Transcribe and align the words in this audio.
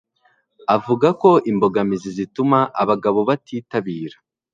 avuga 0.75 1.07
ko 1.21 1.29
imbogamizi 1.51 2.09
zituma 2.17 2.59
abagabo 2.81 3.19
batitabira 3.29 4.17